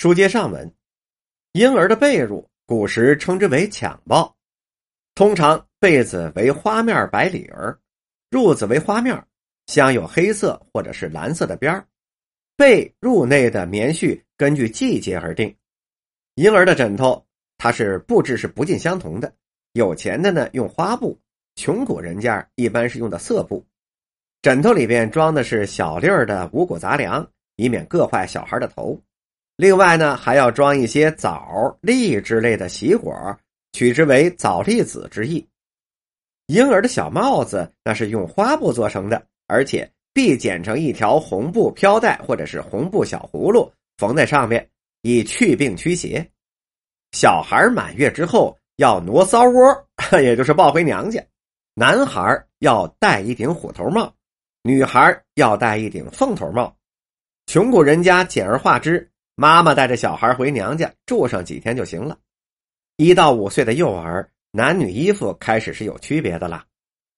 [0.00, 0.74] 书接上文，
[1.52, 4.34] 婴儿的被褥古时称之为襁褓，
[5.14, 7.78] 通常被子为花面白里儿，
[8.30, 9.22] 褥子为花面，
[9.66, 11.86] 镶有黑色或者是蓝色的边儿。
[12.56, 15.54] 被褥内的棉絮根据季节而定。
[16.36, 17.22] 婴儿的枕头，
[17.58, 19.30] 它是布置是不尽相同的，
[19.74, 21.20] 有钱的呢用花布，
[21.56, 23.62] 穷苦人家一般是用的色布。
[24.40, 28.98] 枕头里边装的是小粒儿的五谷杂粮，以免硌坏小孩的头。
[29.60, 33.12] 另外呢，还要装一些枣、栗之类的喜果，
[33.74, 35.46] 取之为枣栗子之意。
[36.46, 44.66] 婴儿的小帽子那是用花布做成的，而且必剪成一条红布飘带或者是红布小葫芦，缝在上面，
[45.02, 46.26] 以祛病驱邪。
[47.12, 49.86] 小孩满月之后要挪骚窝，
[50.22, 51.22] 也就是抱回娘家。
[51.74, 54.10] 男孩要戴一顶虎头帽，
[54.62, 56.74] 女孩要戴一顶凤头帽。
[57.44, 59.06] 穷苦人家简而化之。
[59.40, 62.18] 妈妈带着小孩回娘家住上几天就行了。
[62.98, 66.66] 一到五岁的幼儿，男女衣服开始是有区别的了。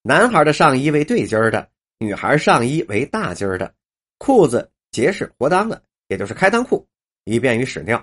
[0.00, 1.68] 男孩的上衣为对襟的，
[1.98, 3.70] 女孩上衣为大襟的。
[4.16, 6.88] 裤子结实活裆的，也就是开裆裤，
[7.24, 8.02] 以便于屎尿。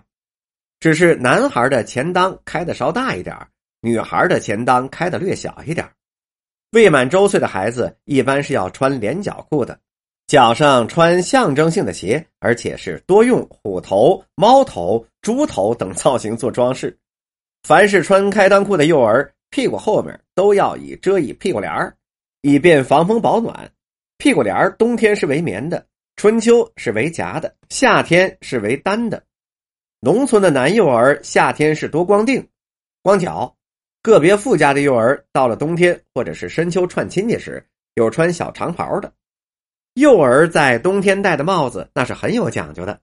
[0.79, 3.35] 只是男孩的前裆开的稍大一点，
[3.81, 5.89] 女孩的前裆开的略小一点。
[6.69, 9.79] 未满周岁的孩子一般是要穿连脚裤的。
[10.27, 16.97] 脚上穿象征性的鞋，而且是多用虎头、猫头、猪头等造型做装饰。
[17.63, 21.95] 凡是穿开裆裤的幼儿，屁股后面都要以遮以屁股帘儿，
[22.41, 23.69] 以便防风保暖。
[24.17, 25.85] 屁股帘儿冬天是为棉的，
[26.15, 29.21] 春秋是为夹的，夏天是为单的。
[29.99, 32.45] 农村的男幼儿夏天是多光腚、
[33.01, 33.53] 光脚，
[34.01, 37.63] 个别富家的幼儿到了冬天或者是深秋串亲戚时，
[37.95, 39.11] 有穿小长袍的。
[39.93, 42.99] 幼儿在冬天戴的帽子那是很有讲究的，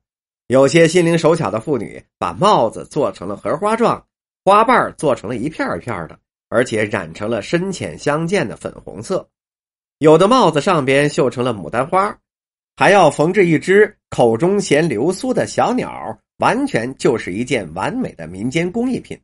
[0.49, 4.05] 有些心灵手巧的妇女把帽子做成了荷花状，
[4.45, 9.29] 花瓣做成了一片一片的，而且染成了深浅相间的粉红色。
[9.99, 12.19] 有的帽子上边绣成了牡丹花，
[12.75, 19.17] 还要缝制一只口中衔流苏的小鸟，完全就是一件完美的民间工艺品。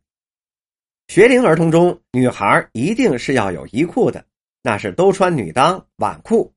[1.08, 4.24] 学龄儿童中，女孩一定是要有衣裤的，
[4.62, 6.52] 那是都穿女裆晚裤。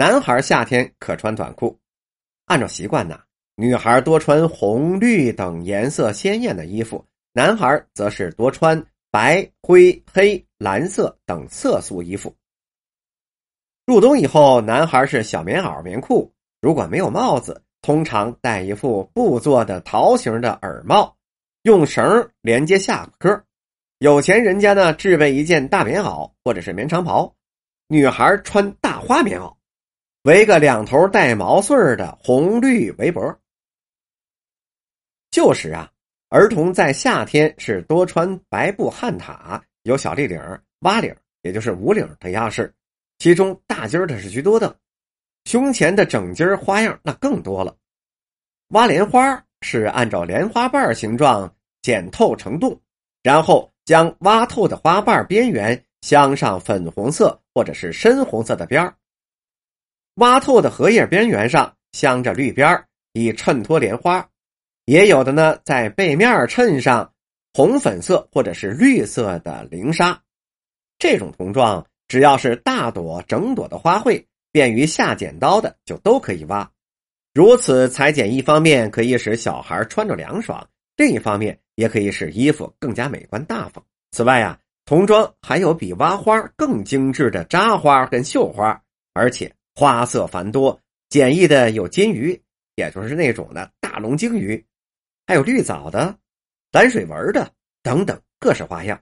[0.00, 1.78] 男孩夏天可穿短裤，
[2.46, 3.20] 按照习惯呢，
[3.54, 12.34] 女孩多穿红、绿等颜色鲜艳的衣服，男孩则是多穿白、灰、黑、蓝色等色素衣服。
[13.84, 16.32] 入冬以后，男孩是小棉袄、棉裤，
[16.62, 21.14] 如果没有帽子，通常戴一副布做的桃形的耳帽，
[21.64, 23.38] 用绳连接下巴颏。
[23.98, 27.30] 有钱人家呢，置备一件大棉袄或者是棉长袍，
[27.86, 29.54] 女孩穿大花棉袄。
[30.22, 33.38] 围个两头带毛穗的红绿围脖。
[35.30, 35.90] 旧时啊，
[36.28, 40.38] 儿童在夏天是多穿白布汉塔，有小立领、
[40.80, 42.70] 蛙领，也就是五领的样式，
[43.18, 44.76] 其中大襟的是居多的，
[45.46, 47.74] 胸前的整襟花样那更多了。
[48.68, 52.78] 挖莲花是按照莲花瓣形状剪透成洞，
[53.22, 58.94] 然后将挖透的花瓣边缘镶上粉红色或者是深红色的边儿。
[60.14, 64.22] 挖透的荷叶边缘上镶着绿边以衬托莲花；
[64.84, 67.12] 也有的呢，在背面衬上
[67.54, 70.20] 红粉色或者是绿色的绫纱。
[70.98, 76.70] 这种童装只要是大朵整朵的花卉，便于下剪刀的就都可以挖。
[77.32, 83.82] 如此裁剪，一方面可以使小孩穿着凉爽，另一方面也可以使衣服更加美观大方。
[84.10, 88.82] 此外呀，童装还有比挖花更精致的扎花跟绣花，
[89.14, 89.50] 而且。
[89.74, 92.40] 花色繁多，简易的有金鱼，
[92.74, 94.62] 也就是那种的大龙鲸鱼，
[95.26, 96.16] 还有绿藻的、
[96.72, 97.50] 蓝水纹的
[97.82, 99.00] 等等各式花样。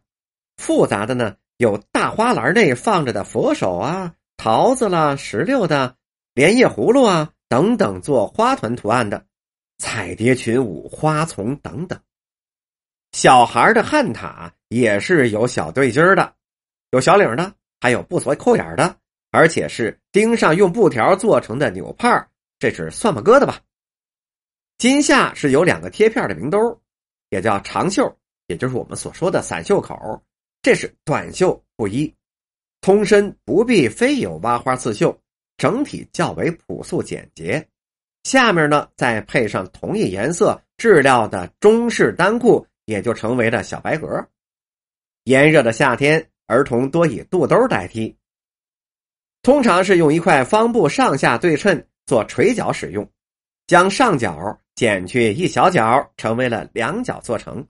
[0.57, 5.97] 复杂的呢，有大花篮内放着的佛手啊、桃子啦、石榴的、
[6.35, 9.25] 莲叶葫芦啊等等做花团图案的，
[9.79, 11.99] 彩蝶群舞、花丛等等。
[13.13, 16.35] 小孩的汉塔也是有小对襟的，
[16.91, 18.97] 有小领的，还有不锁扣眼的。
[19.31, 22.29] 而且是钉上用布条做成的纽帕
[22.59, 23.61] 这是算把疙瘩吧？
[24.77, 26.59] 襟下是有两个贴片的名兜，
[27.31, 28.19] 也叫长袖，
[28.49, 30.21] 也就是我们所说的散袖口。
[30.61, 32.13] 这是短袖布衣，
[32.81, 35.17] 通身不必非有挖花刺绣，
[35.57, 37.65] 整体较为朴素简洁。
[38.25, 44.27] 下面呢，再配上同一颜色质料的中式单裤，也就成为了小白格。
[45.23, 48.18] 炎热的夏天，儿童多以肚兜代替。
[49.49, 53.09] 通常是用一块方布上下对称做垂角使用，
[53.67, 57.67] 将上角剪去一小角，成为了两角做成，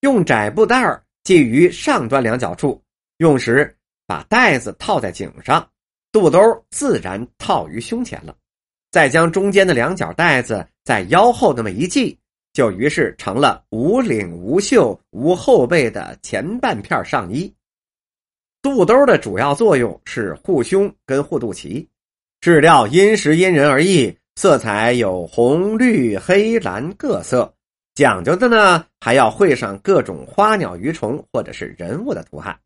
[0.00, 2.82] 用窄布袋儿系于上端两角处，
[3.18, 3.72] 用时
[4.08, 5.64] 把带子套在颈上，
[6.10, 6.40] 肚兜
[6.70, 8.34] 自然套于胸前了。
[8.90, 12.18] 再将中间的两角带子在腰后那么一系，
[12.52, 17.54] 就于是成了无领无袖无后背的前半片上衣。
[18.62, 21.86] 肚兜的主要作用是护胸跟护肚脐，
[22.42, 27.50] 质料因时因人而异，色彩有红、绿、黑、蓝各色，
[27.94, 32.58] 讲究的呢还要绘上各种花鸟鱼虫或者是人物的图案。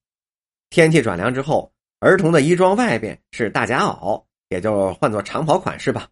[0.69, 1.71] 天气转凉之后，
[2.01, 6.09] 儿童的衣装外边是大夹袄，也就换作长袍款式吧，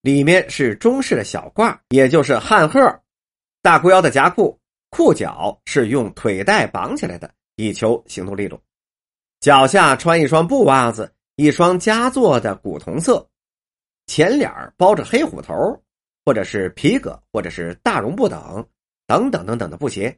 [0.00, 2.80] 里面是中式的小褂，也就是汉褐，
[3.60, 8.58] 大裤腰的夹裤，裤脚是用腿带绑起来的，以求行动利落。
[9.40, 13.28] 脚下穿一双布袜子，一双佳作的古铜色，
[14.06, 15.54] 前脸包着黑虎头，
[16.24, 18.66] 或者是皮革，或者是大绒布等，
[19.06, 20.16] 等等等等的布鞋。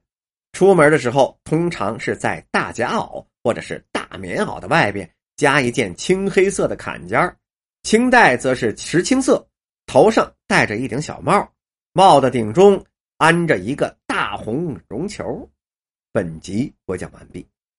[0.53, 7.37] 出门的时候，通常是在大夹袄或者是大棉袄的外边加一件青黑色的坎肩
[7.83, 9.47] 青带则是石青色，
[9.87, 11.53] 头上戴着一顶小帽，
[11.93, 12.83] 帽的顶中
[13.19, 15.49] 安着一个大红绒球。
[16.13, 17.47] 本集播讲完毕。